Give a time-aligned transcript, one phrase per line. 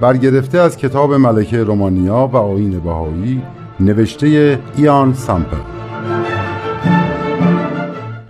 [0.00, 3.42] برگرفته از کتاب ملکه رومانیا و آین بهایی
[3.80, 5.56] نوشته ایان سامپل.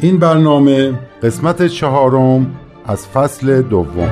[0.01, 2.57] این برنامه قسمت چهارم
[2.87, 4.11] از فصل دوم.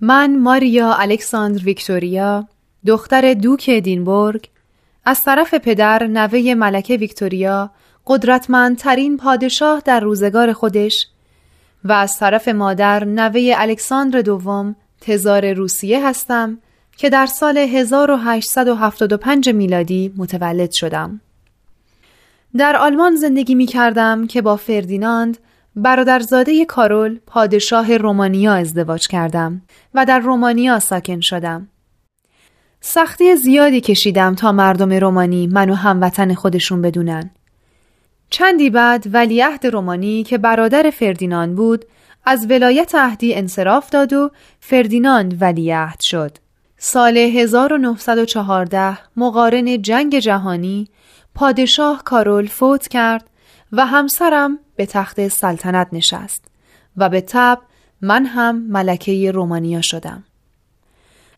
[0.00, 2.48] من ماریا الکساندر ویکتوریا
[2.86, 4.48] دختر دوک ادینبورگ
[5.04, 7.70] از طرف پدر نوه ملکه ویکتوریا
[8.06, 11.06] قدرتمندترین پادشاه در روزگار خودش
[11.84, 16.58] و از طرف مادر نوه الکساندر دوم تزار روسیه هستم
[16.96, 21.20] که در سال 1875 میلادی متولد شدم.
[22.56, 25.38] در آلمان زندگی می کردم که با فردیناند
[25.76, 29.62] برادرزاده کارول پادشاه رومانیا ازدواج کردم
[29.94, 31.68] و در رومانیا ساکن شدم.
[32.80, 37.30] سختی زیادی کشیدم تا مردم رومانی منو هموطن خودشون بدونن.
[38.32, 41.84] چندی بعد ولیعهد رومانی که برادر فردیناند بود
[42.24, 44.30] از ولایت عهدی انصراف داد و
[44.60, 46.36] فردیناند ولیعهد شد.
[46.78, 50.88] سال 1914 مقارن جنگ جهانی
[51.34, 53.30] پادشاه کارول فوت کرد
[53.72, 56.44] و همسرم به تخت سلطنت نشست
[56.96, 57.58] و به تب
[58.00, 60.24] من هم ملکه رومانیا شدم.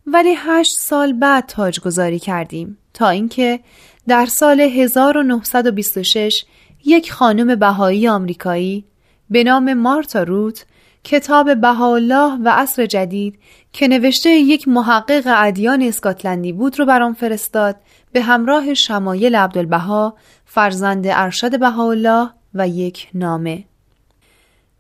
[0.06, 3.61] ولی هشت سال بعد تاجگذاری کردیم تا اینکه
[4.09, 6.45] در سال 1926
[6.86, 8.84] یک خانم بهایی آمریکایی
[9.30, 10.64] به نام مارتا روت
[11.04, 13.38] کتاب بهاءالله و عصر جدید
[13.72, 17.76] که نوشته یک محقق ادیان اسکاتلندی بود رو برام فرستاد
[18.12, 23.64] به همراه شمایل عبدالبها فرزند ارشد بهاءالله و یک نامه.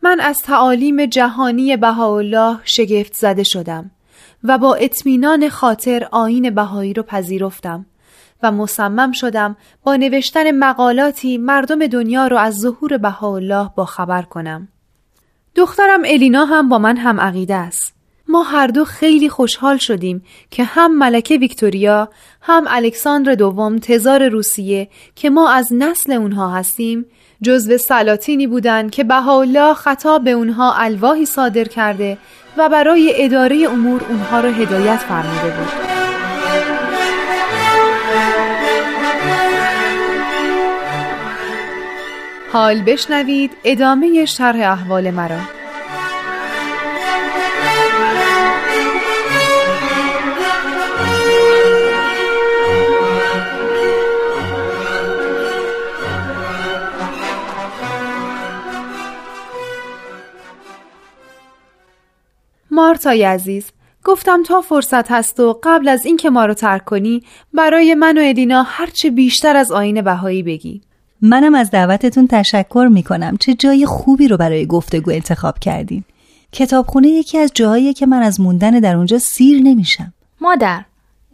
[0.02, 3.90] من از تعالیم جهانی بهاءالله شگفت زده شدم
[4.44, 7.86] و با اطمینان خاطر آین بهایی رو پذیرفتم.
[8.44, 14.68] و مصمم شدم با نوشتن مقالاتی مردم دنیا رو از ظهور بهاءالله با خبر کنم.
[15.54, 17.94] دخترم الینا هم با من هم عقیده است.
[18.28, 22.08] ما هر دو خیلی خوشحال شدیم که هم ملکه ویکتوریا
[22.40, 27.06] هم الکساندر دوم تزار روسیه که ما از نسل اونها هستیم
[27.42, 32.18] جزو سلاطینی بودند که بهاءالله خطاب به اونها الواحی صادر کرده
[32.56, 35.93] و برای اداره امور اونها را هدایت فرموده بود.
[42.54, 45.38] حال بشنوید ادامه شرح احوال مرا.
[62.70, 63.70] مارتای عزیز
[64.04, 67.22] گفتم تا فرصت هست و قبل از اینکه ما رو ترک کنی
[67.52, 70.82] برای من و ادینا هرچه بیشتر از آین بهایی بگی
[71.22, 73.36] منم از دعوتتون تشکر می‌کنم.
[73.36, 76.04] چه جای خوبی رو برای گفتگو انتخاب کردین.
[76.52, 80.12] کتابخونه یکی از جاهایی که من از موندن در اونجا سیر نمیشم.
[80.40, 80.84] مادر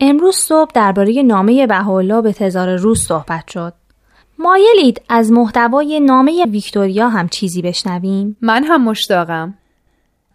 [0.01, 3.73] امروز صبح درباره نامه بهاءالله به تزار روس صحبت شد.
[4.39, 9.55] مایلید از محتوای نامه ویکتوریا هم چیزی بشنویم؟ من هم مشتاقم.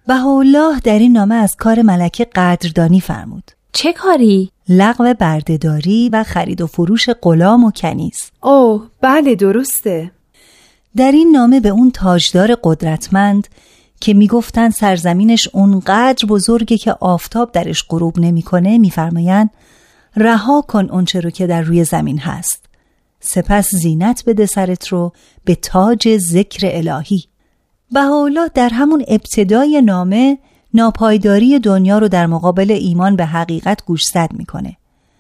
[0.08, 3.52] بهاءالله در این نامه از کار ملکه قدردانی فرمود.
[3.78, 8.32] چه کاری؟ لغو بردهداری و خرید و فروش غلام و کنیز.
[8.44, 10.12] اوه بله درسته.
[10.96, 13.48] در این نامه به اون تاجدار قدرتمند
[14.00, 19.50] که می‌گفتن سرزمینش اونقدر بزرگه که آفتاب درش غروب نمی‌کنه میفرمایند
[20.16, 22.66] رها کن اونچه رو که در روی زمین هست.
[23.20, 25.14] سپس زینت بده سرت رو
[25.46, 27.24] به تاج ذکر الهی.
[27.92, 30.38] بهاءالله در همون ابتدای نامه
[30.76, 34.78] ناپایداری دنیا رو در مقابل ایمان به حقیقت گوشزد می‌کنه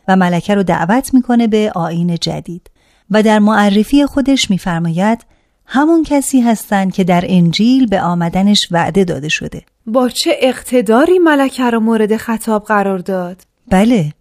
[0.08, 2.70] و ملکه رو دعوت می‌کنه به آین جدید.
[3.12, 5.26] و در معرفی خودش میفرماید
[5.66, 9.62] همون کسی هستند که در انجیل به آمدنش وعده داده شده.
[9.88, 14.14] با چه اقتداری ملکه رو مورد خطاب قرار داد؟ بله.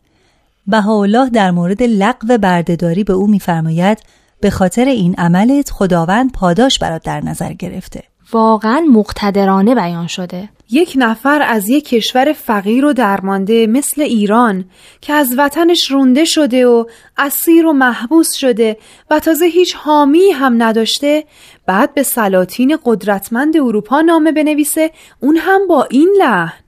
[0.66, 3.98] بهاءالله در مورد لغو بردهداری به او میفرماید
[4.40, 8.02] به خاطر این عملت خداوند پاداش برات در نظر گرفته.
[8.32, 10.48] واقعا مقتدرانه بیان شده.
[10.74, 14.64] یک نفر از یک کشور فقیر و درمانده مثل ایران
[15.00, 16.84] که از وطنش رونده شده و
[17.16, 18.76] اسیر و محبوس شده
[19.10, 21.24] و تازه هیچ حامی هم نداشته
[21.66, 24.90] بعد به سلاطین قدرتمند اروپا نامه بنویسه
[25.20, 26.64] اون هم با این لحن.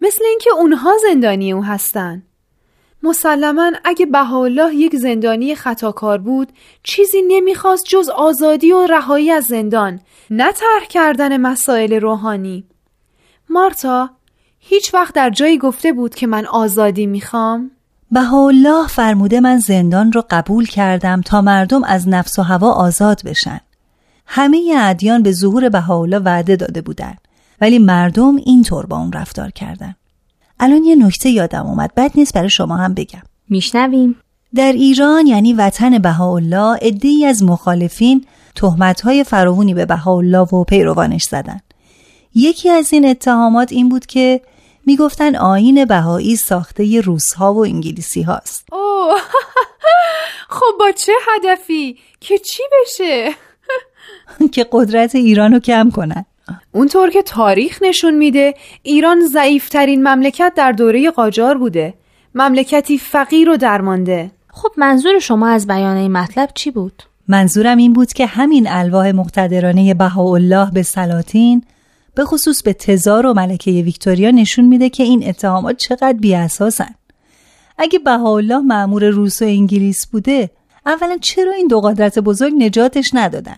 [0.00, 2.22] مثل اینکه اونها زندانی او هستن.
[3.02, 6.48] مسلما اگه بهاءالله یک زندانی خطاکار بود
[6.82, 10.00] چیزی نمی‌خواست جز آزادی و رهایی از زندان
[10.30, 12.64] نه طرح کردن مسائل روحانی.
[13.50, 14.10] مارتا
[14.58, 17.70] هیچ وقت در جایی گفته بود که من آزادی می‌خوام؟
[18.10, 23.60] بهاءالله فرموده من زندان رو قبول کردم تا مردم از نفس و هوا آزاد بشن.
[24.26, 27.14] همه ادیان به ظهور بهاءالله وعده داده بودن
[27.60, 29.94] ولی مردم اینطور با اون رفتار کردن.
[30.60, 33.22] الان یه نکته یادم اومد بد نیست برای شما هم بگم.
[33.48, 34.16] میشنویم.
[34.54, 38.24] در ایران یعنی وطن بهاءالله عده‌ای از مخالفین
[38.54, 41.60] تهمت‌های فراوانی به بهاءالله و پیروانش زدن.
[42.34, 44.40] یکی از این اتهامات این بود که
[44.86, 48.66] می‌گفتن آین بهایی ساخته روسها و انگلیسی هاست.
[48.72, 49.20] اوه.
[50.56, 53.30] خب با چه هدفی؟ که چی بشه؟
[54.54, 56.24] که قدرت ایران رو کم کنن.
[56.72, 61.94] اونطور که تاریخ نشون میده ایران ضعیفترین مملکت در دوره قاجار بوده.
[62.34, 64.30] مملکتی فقیر و درمانده.
[64.52, 69.10] خب منظور شما از بیان این مطلب چی بود؟ منظورم این بود که همین الواح
[69.10, 71.64] مقتدرانه بهاءالله به سلاطین
[72.14, 76.94] به خصوص به تزار و ملکه ویکتوریا نشون میده که این اتهامات چقدر بیاساسن.
[77.78, 80.50] اگه بهاءالله معمور روس و انگلیس بوده
[80.86, 83.56] اولا چرا این دو قدرت بزرگ نجاتش ندادن؟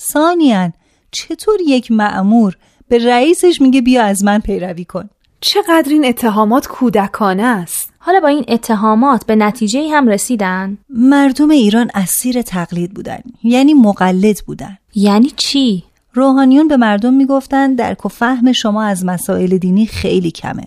[0.00, 0.72] ثانیا
[1.10, 2.56] چطور یک معمور
[2.88, 5.08] به رئیسش میگه بیا از من پیروی کن؟
[5.40, 11.90] چقدر این اتهامات کودکانه است حالا با این اتهامات به نتیجه هم رسیدن؟ مردم ایران
[11.94, 18.52] اسیر تقلید بودن یعنی مقلد بودن یعنی چی؟ روحانیون به مردم می‌گفتند درک و فهم
[18.52, 20.64] شما از مسائل دینی خیلی کمه.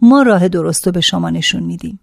[0.00, 2.00] ما راه درست رو به شما نشون میدیم.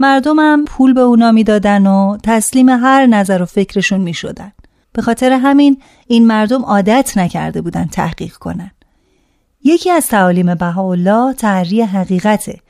[0.00, 4.52] مردمم پول به اونا می‌دادن و تسلیم هر نظر و فکرشون می‌شدن.
[4.92, 8.70] به خاطر همین این مردم عادت نکرده بودن تحقیق کنن.
[9.64, 12.60] یکی از تعالیم بهاءالله تحری حقیقته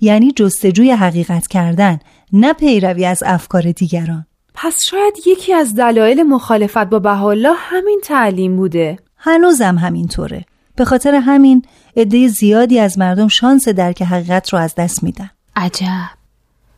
[0.00, 1.98] یعنی جستجوی حقیقت کردن
[2.32, 8.56] نه پیروی از افکار دیگران پس شاید یکی از دلایل مخالفت با بهاءالله همین تعلیم
[8.56, 8.98] بوده.
[9.16, 10.44] هنوزم همینطوره.
[10.76, 11.62] به خاطر همین
[11.96, 15.30] عده زیادی از مردم شانس درک حقیقت رو از دست میدن.
[15.56, 15.86] عجب.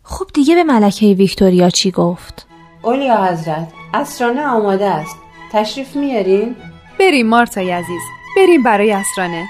[0.02, 2.46] خب دیگه به ملکه ویکتوریا چی گفت؟
[2.82, 5.16] اولیا حضرت اسرانه آماده است.
[5.52, 6.56] تشریف میارین؟
[7.00, 8.02] بریم مارتای عزیز.
[8.36, 9.44] بریم برای اسرانه.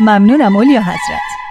[0.00, 1.45] ممنونم اولیا حضرت.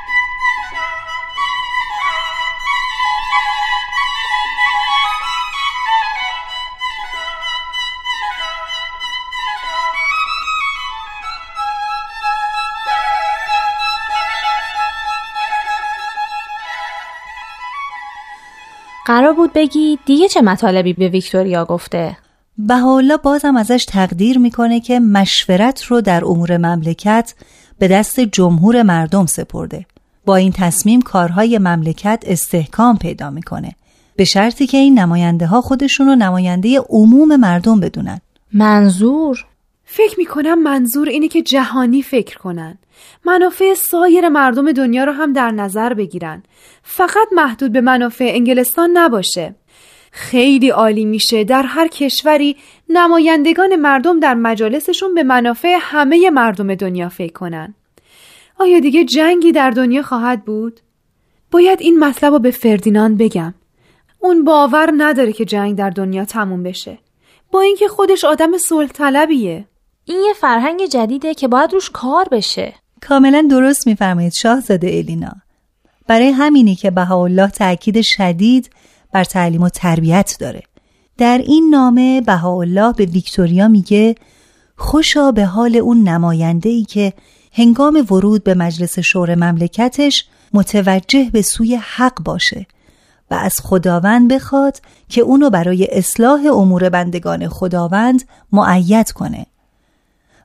[19.16, 22.18] قرار بود بگی دیگه چه مطالبی به ویکتوریا گفته؟
[22.70, 27.34] حالا بازم ازش تقدیر می‌کنه که مشورت رو در امور مملکت
[27.80, 29.86] به دست جمهور مردم سپرده.
[30.26, 33.76] با این تصمیم کارهای مملکت استحکام پیدا می‌کنه.
[34.16, 38.22] به شرطی که این نماینده ها خودشون رو نماینده عموم مردم بدونن.
[38.54, 39.46] منظور؟
[39.98, 42.78] فکر می‌کنم منظور اینه که جهانی فکر کنن.
[43.26, 46.44] منافع سایر مردم دنیا رو هم در نظر بگیرن.
[46.84, 49.56] فقط محدود به منافع انگلستان نباشه.
[50.12, 52.58] خیلی عالی میشه در هر کشوری
[52.90, 57.76] نمایندگان مردم در مجالسشون به منافع همه مردم دنیا فکر کنن.
[58.60, 60.80] آیا دیگه جنگی در دنیا خواهد بود؟
[61.52, 63.54] باید این مطلب رو به فردیناند بگم.
[64.20, 66.98] اون باور نداره که جنگ در دنیا تموم بشه.
[67.52, 69.66] با اینکه خودش آدم صلح طلبیه
[70.08, 72.74] این یه فرهنگ جدیده که باید روش کار بشه.
[73.02, 75.32] کاملا درست میفرمایید شاهزاده الینا.
[76.08, 78.70] برای همینی که بهاءالله تاکید شدید
[79.12, 80.64] بر تعلیم و تربیت داره.
[81.18, 84.16] در این نامه بهاءالله به ویکتوریا میگه
[84.78, 87.14] خوشا به حال اون نماینده ای که
[87.54, 92.66] هنگام ورود به مجلس شور مملکتش متوجه به سوی حق باشه
[93.32, 94.78] و از خداوند بخواد
[95.10, 99.46] که اونو برای اصلاح امور بندگان خداوند معید کنه.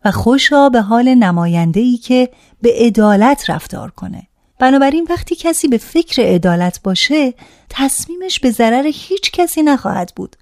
[0.04, 2.28] و خوشا به حال نماینده ای که
[2.62, 4.26] به عدالت رفتار کنه.
[4.58, 7.34] بنابراین وقتی کسی به فکر عدالت باشه
[7.68, 10.36] تصمیمش به ضرر هیچ کسی نخواهد بود.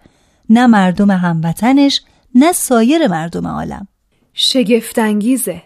[0.50, 2.00] نه مردم هموطنش
[2.34, 3.88] نه سایر مردم عالم.
[4.34, 5.62] شگفتانگیزه.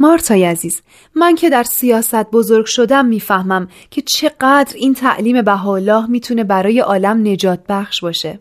[0.00, 0.82] مارتای عزیز
[1.14, 7.28] من که در سیاست بزرگ شدم می‌فهمم که چقدر این تعلیم بهاءالله می‌تونه برای عالم
[7.28, 8.38] نجات بخش باشه.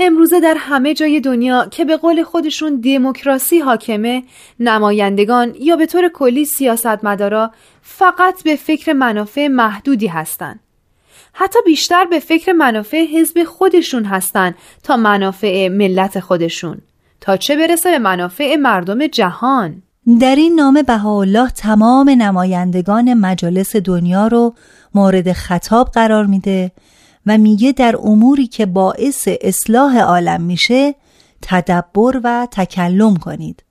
[0.00, 4.22] امروزه در همه جای دنیا که به قول خودشون دموکراسی حاکمه
[4.60, 7.50] نمایندگان یا به طور کلی سیاستمدارا
[7.82, 10.60] فقط به فکر منافع محدودی هستند.
[11.32, 16.78] حتی بیشتر به فکر منافع حزب خودشون هستند تا منافع ملت خودشون
[17.20, 19.82] تا چه برسه به منافع مردم جهان
[20.20, 24.54] در این نامه بهاءالله تمام نمایندگان مجالس دنیا رو
[24.94, 26.72] مورد خطاب قرار میده
[27.26, 30.94] و میگه در اموری که باعث اصلاح عالم میشه
[31.42, 33.64] تدبر و تکلم کنید.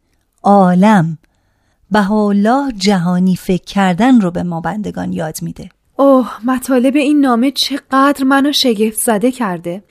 [0.44, 1.18] عالم
[1.92, 5.70] بهاءالله جهانی فکر کردن رو به ما بندگان یاد میده.
[5.96, 9.84] اوه مطالب این نامه چقدر منو شگفت زده کرده.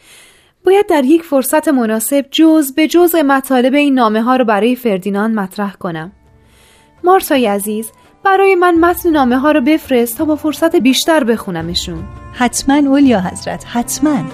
[0.67, 5.35] باید در یک فرصت مناسب جز به جز مطالب این نامه ها رو برای فردیناند
[5.35, 6.13] مطرح کنم.
[7.05, 7.91] مارتای عزیز
[8.25, 12.26] برای من متن نامه ها رو بفرست تا با فرصت بیشتر بخونمشون.
[12.39, 14.25] حتما اولیا حضرت؟ حتما.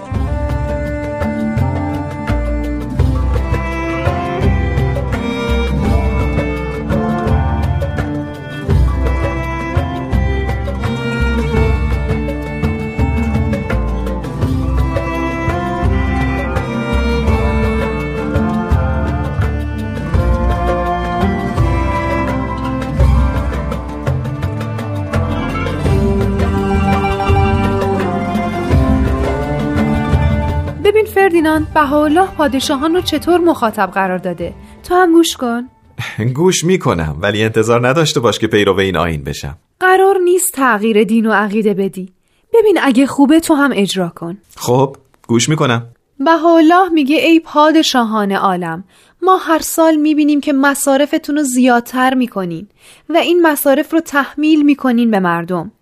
[31.43, 34.55] فردیناند بهاءالله پادشاهان رو چطور مخاطب قرار داده.
[34.89, 35.69] تو هم گوش کن.
[36.37, 39.59] گوش می‌کنم ولی انتظار نداشته باش که پیرو این آین بشم.
[39.81, 42.13] قرار نیست تغییر دین و عقیده بدی.
[42.55, 44.39] ببین اگه خوبه تو هم اجرا کن.
[44.57, 44.97] خب
[45.29, 45.87] گوش می‌کنم.
[46.21, 48.85] بهاءالله میگه ای پادشاهان عالم
[49.23, 52.69] ما هر سال می‌بینیم که مصارفتون رو زیادتر می‌کنین
[53.09, 55.73] و این مصارف رو تحمیل می‌کنین به مردم.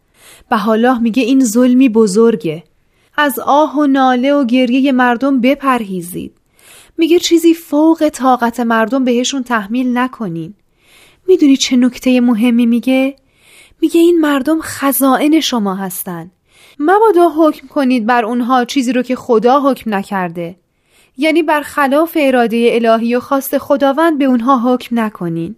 [0.50, 2.64] بهاءالله میگه این ظلمی بزرگه.
[3.16, 6.36] از آه و ناله و گریه مردم بپرهیزید.
[6.98, 10.54] میگه چیزی فوق طاقت مردم بهشون تحمیل نکنین.
[11.26, 13.16] می‌دونی چه نکته مهمی میگه؟
[13.80, 16.30] میگه این مردم خزائن شما هستن.
[16.78, 20.56] مبادا حکم کنید بر اونها چیزی رو که خدا حکم نکرده.
[21.16, 25.56] یعنی بر خلاف اراده الهی و خواست خداوند به اونها حکم نکنین.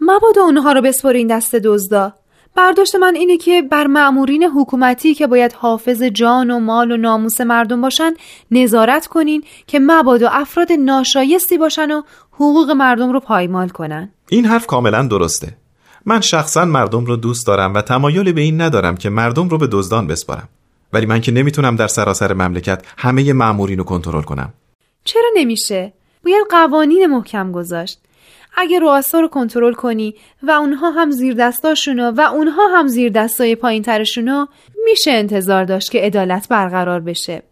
[0.00, 2.14] مبادا اونها رو بسپرین دست دزدا.
[2.56, 7.40] برداشت من اینه که بر معمورین حکومتی که باید حافظ جان و مال و ناموس
[7.40, 8.12] مردم باشن
[8.50, 12.02] نظارت کنین که مبادا افراد ناشایستی باشن و
[12.32, 14.10] حقوق مردم رو پایمال کنن.
[14.28, 15.56] این حرف کاملا درسته.
[16.06, 19.68] من شخصا مردم رو دوست دارم و تمایلی به این ندارم که مردم رو به
[19.72, 20.48] دزدان بسپارم.
[20.92, 24.52] ولی من که نمی‌تونم در سراسر مملکت همه مامورین رو کنترل کنم.
[25.04, 25.92] چرا نمیشه؟
[26.24, 28.00] باید قوانین محکم گذاشت.
[28.56, 33.54] اگه رؤسا رو کنترل کنی و اونها هم زیر دستاشونو و اونها هم زیر دستای
[33.54, 34.46] پایین ترشونو
[34.84, 37.42] میشه انتظار داشت که عدالت برقرار بشه.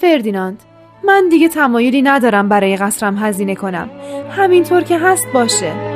[0.00, 0.62] فردیناند
[1.04, 3.90] من دیگه تمایلی ندارم برای قصرم هزینه کنم.
[4.30, 5.95] همینطور که هست باشه.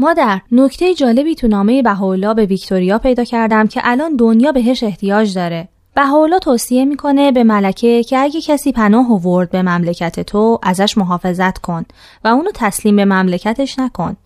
[0.00, 5.34] مادر نکته جالبی تو نامه بهاءالله به ویکتوریا پیدا کردم که الان دنیا بهش احتیاج
[5.34, 5.68] داره.
[5.94, 11.58] بهاءالله توصیه می‌کنه به ملکه که اگه کسی پناه آورد به مملکت تو ازش محافظت
[11.58, 11.84] کن
[12.24, 14.16] و اونو تسلیم به مملکتش نکن.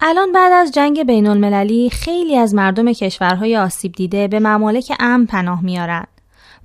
[0.00, 5.26] الان بعد از جنگ بین المللی خیلی از مردم کشورهای آسیب دیده به ممالک امن
[5.26, 6.06] پناه میارن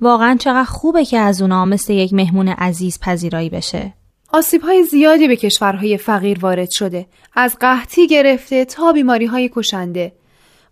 [0.02, 3.94] واقعا چقدر خوبه که از اونا مثل یک مهمون عزیز پذیرایی بشه.
[4.34, 7.08] آسیب های زیادی به کشورهای فقیر وارد شده.
[7.34, 10.14] از قحطی گرفته تا بیماری های کشنده.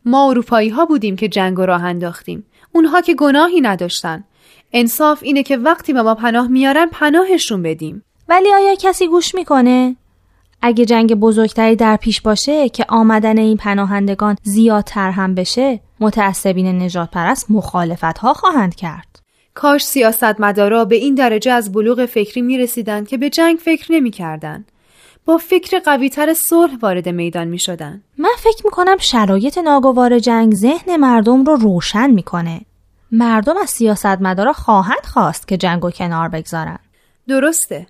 [0.06, 2.46] ما اروپایی ها بودیم که جنگ راه انداختیم.
[2.72, 4.24] اونها که گناهی نداشتن.
[4.74, 8.04] انصاف اینه که وقتی به ما پناه میارن پناهشون بدیم.
[8.30, 9.96] ولی آیا کسی گوش می‌کنه؟
[10.62, 17.12] اگه جنگ بزرگتری در پیش باشه که آمدن این پناهندگان زیادتر هم بشه متعصبین نجات
[17.12, 19.25] پرست مخالفت ها خواهند کرد.
[19.56, 24.12] کاش سیاستمدارا به این درجه از بلوغ فکری می رسیدن که به جنگ فکر نمی
[24.12, 24.66] کردن.
[25.26, 28.02] با فکر قویتر صلح وارد میدان می شدن.
[28.18, 32.62] من فکر می کنم شرایط ناگوار جنگ ذهن مردم رو روشن می‌کنه.
[33.12, 36.80] مردم از سیاستمدارا خواهند خواست که جنگ و کنار بگذارن.
[37.28, 37.88] درسته.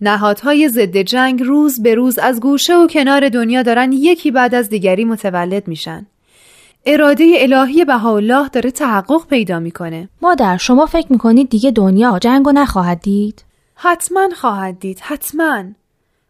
[0.00, 4.68] نهادهای ضد جنگ روز به روز از گوشه و کنار دنیا دارن یکی بعد از
[4.68, 6.06] دیگری متولد میشن.
[6.90, 10.08] اراده الهی بهاءالله داره تحقق پیدا می‌کنه.
[10.22, 15.64] مادر شما فکر می‌کنید دیگه دنیا جنگو نخواهد دید؟ حتما خواهد دید حتما.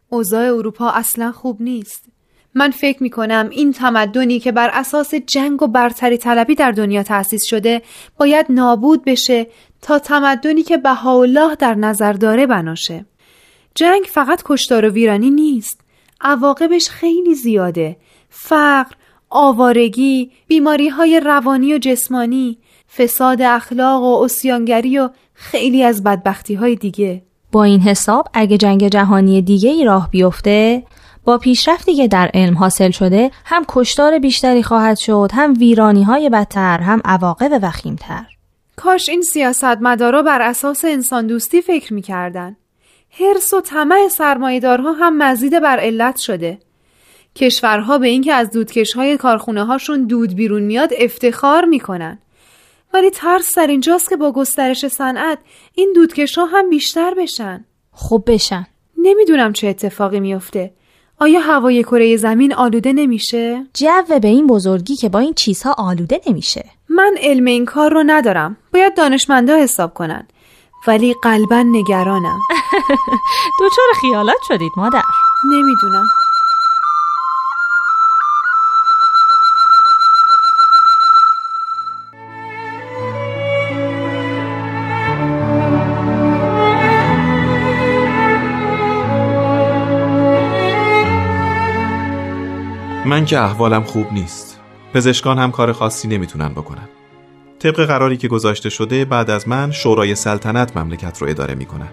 [0.09, 2.05] اوضاع اروپا اصلا خوب نیست.
[2.53, 7.03] من فکر می کنم این تمدنی که بر اساس جنگ و برتری طلبی در دنیا
[7.03, 7.81] تأسیس شده
[8.17, 9.47] باید نابود بشه
[9.81, 13.05] تا تمدنی که بهاءالله در نظر داره بناشه.
[13.75, 15.81] جنگ فقط کشتار و ویرانی نیست.
[16.21, 17.97] عواقبش خیلی زیاده.
[18.29, 18.95] فقر
[19.29, 22.57] آوارگی بیماری های روانی و جسمانی
[22.97, 27.21] فساد اخلاق و اسیانگری و خیلی از بدبختی های دیگه.
[27.51, 30.83] با این حساب اگه جنگ جهانی دیگه ای راه بیفته
[31.25, 36.29] با پیشرفتی که در علم حاصل شده هم کشتار بیشتری خواهد شد هم ویرانی های
[36.29, 38.25] بدتر هم عواقب وخیمتر.
[38.75, 42.55] کاش این سیاستمدارا بر اساس انسان دوستی فکر می‌کردن.
[43.09, 46.59] حرس و طمع سرمایهدارها هم مزید بر علت شده.
[47.35, 52.19] کشورها به اینکه از دودکشهای کارخونه هاشون دود بیرون میاد افتخار می‌کنن.
[52.93, 55.39] ولی ترس در اینجاست که با گسترش صنعت
[55.75, 57.65] این دودکش ها هم بیشتر بشن.
[57.91, 58.67] خب بشن.
[58.97, 60.73] نمی‌دونم چه اتفاقی میفته
[61.21, 66.21] آیا هوای کره زمین آلوده نمیشه؟ جو به این بزرگی که با این چیزها آلوده
[66.27, 66.65] نمیشه.
[66.89, 68.57] من علم این کار رو ندارم.
[68.73, 70.27] باید دانشمندا حساب کنن.
[70.87, 72.39] ولی قلبا نگرانم.
[73.59, 75.01] دوچار خیالات شدید مادر.
[75.53, 76.05] نمی‌دونم.
[93.19, 94.59] من که احوالم خوب نیست.
[94.93, 96.89] پزشکان هم کار خاصی نمی‌تونن بکنن.
[97.59, 101.87] طبق قراری که گذاشته شده بعد از من شورای سلطنت مملکت رو اداره می‌کنن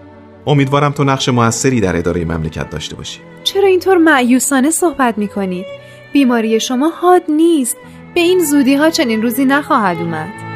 [0.47, 3.19] امیدوارم تو نقش موثری در اداره مملکت داشته باشی.
[3.43, 5.65] چرا اینطور معیوسانه صحبت می‌کنید؟
[6.13, 7.77] بیماری شما حاد نیست.
[8.15, 10.46] به این زودی ها چنین روزی نخواهد اومد.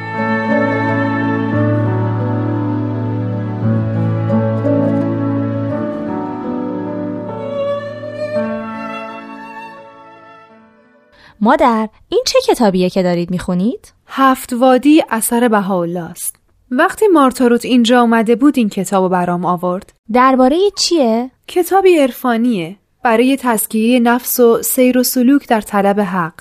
[11.44, 16.36] مادر این چه کتابیه که دارید می‌خونید؟ هفت وادی اثر بهاءالله است
[16.72, 19.94] وقتی مارتاروت اینجا اومده بود این کتابو برام آورد.
[20.14, 22.76] درباره چیه؟ کتابی عرفانیه.
[23.04, 26.34] برای تزکیه نفس و سیر و سلوک در طلب حق.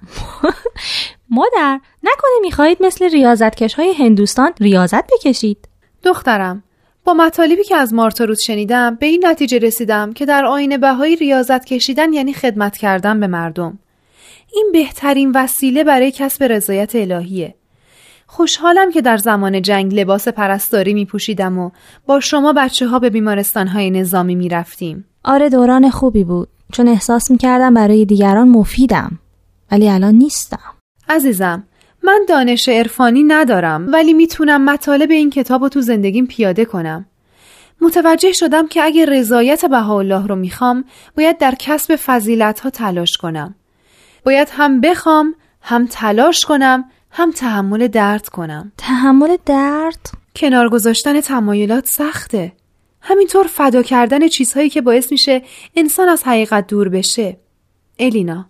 [1.37, 5.69] مادر نکنه می‌خواهید مثل ریاضتکش های هندوستان ریاضت بکشید.
[6.03, 6.63] دخترم
[7.05, 11.65] با مطالبی که از مارتاروت شنیدم به این نتیجه رسیدم که در آین بهایی ریاضت
[11.65, 13.79] کشیدن یعنی خدمت کردن به مردم.
[14.55, 17.55] این بهترین وسیله برای کسب رضایت الهیه
[18.27, 21.71] خوشحالم که در زمان جنگ لباس پرستاری می پوشیدم و
[22.07, 25.05] با شما بچه ها به بیمارستان های نظامی می رفتیم.
[25.25, 29.19] آره دوران خوبی بود چون احساس می کردم برای دیگران مفیدم
[29.73, 30.75] ولی الان نیستم
[31.09, 31.65] عزیزم
[32.03, 37.07] من دانش عرفانی ندارم ولی می‌تونم مطالب این کتاب رو تو زندگیم پیاده کنم.
[37.81, 40.85] متوجه شدم که اگه رضایت بهاءالله رو می‌خوام
[41.17, 43.55] باید در کسب فضیلت ها تلاش کنم.
[44.25, 48.73] باید هم بخوام هم تلاش کنم هم تحمل درد کنم.
[48.79, 52.53] تحمل درد؟ کنار گذاشتن تمایلات سخته.
[53.01, 55.43] همینطور فدا کردن چیزهایی که باعث میشه
[55.77, 57.37] انسان از حقیقت دور بشه.
[57.99, 58.47] الینا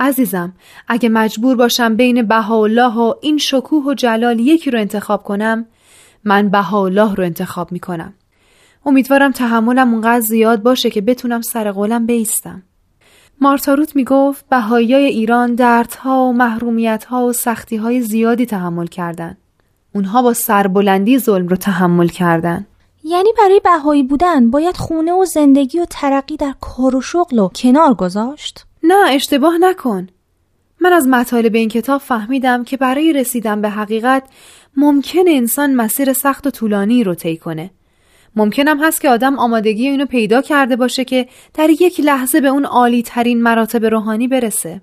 [0.00, 0.52] عزیزم
[0.88, 5.66] اگه مجبور باشم بین بهاءالله و این شکوه و جلال یکی رو انتخاب کنم
[6.24, 8.14] من بهاءالله رو انتخاب می‌کنم.
[8.86, 12.62] امیدوارم تحملم اونقدر زیاد باشه که بتونم سر قولم بیستم.
[13.42, 19.36] مارتاروت می گفت بهاییای ایران دردها و محرومیتها و سختیهای زیادی تحمل کردند.
[19.94, 22.66] اونها با سربلندی ظلم رو تحمل کردند.
[23.04, 27.48] یعنی برای بهایی بودن باید خونه و زندگی و ترقی در کار و شغل و
[27.48, 30.08] کنار گذاشت؟ نه اشتباه نکن.
[30.80, 34.22] من از مطالب این کتاب فهمیدم که برای رسیدن به حقیقت
[34.76, 37.70] ممکن انسان مسیر سخت و طولانی رو طی کنه.
[38.36, 42.64] ممکنم هست که آدم آمادگی اینو پیدا کرده باشه که در یک لحظه به اون
[42.64, 44.80] عالی ترین مراتب روحانی برسه.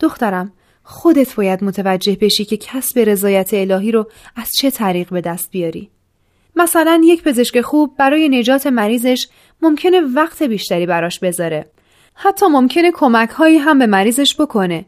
[0.00, 5.50] دخترم خودت باید متوجه بشی که کسب رضایت الهی رو از چه طریق به دست
[5.50, 5.90] بیاری.
[6.56, 9.28] مثلا یک پزشک خوب برای نجات مریضش
[9.62, 11.70] ممکنه وقت بیشتری براش بذاره.
[12.14, 14.84] حتی ممکنه کمک هایی هم به مریضش بکنه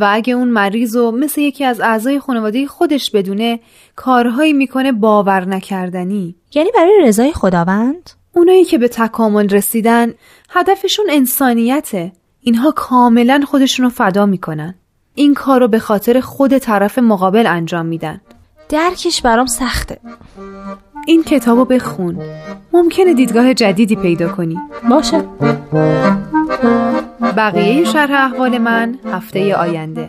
[0.00, 3.60] و اگه اون مریض و مثل یکی از اعضای خانواده خودش بدونه
[3.96, 6.34] کارهایی می‌کنه باور نکردنی.
[6.54, 10.14] یعنی برای رضای خداوند؟ اونایی که به تکامل رسیدن
[10.50, 12.12] هدفشون انسانیته.
[12.40, 14.74] اینها کاملا خودشونو فدا می‌کنن.
[15.14, 18.20] این کار رو به خاطر خود طرف مقابل انجام میدن.
[18.68, 19.98] درکش برام سخته.
[21.08, 22.18] این کتابو بخون.
[22.72, 24.56] ممکنه دیدگاه جدیدی پیدا کنی.
[24.90, 25.24] باشه.
[27.36, 30.08] بقیه شرح احوال من هفته آینده.